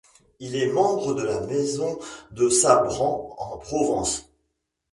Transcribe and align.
Il 0.39 0.55
est 0.55 0.73
membre 0.73 1.13
de 1.13 1.21
la 1.21 1.41
maison 1.41 1.99
de 2.31 2.49
Sabran 2.49 3.35
en 3.37 3.59
Provence. 3.59 4.33